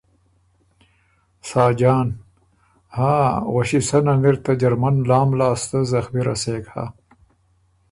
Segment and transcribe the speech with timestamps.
[1.49, 2.17] ساجان ـــ
[2.95, 6.85] هاں غؤݭی سنن اِر ته جرمن لام لاسته زخمی رسېک هۀ۔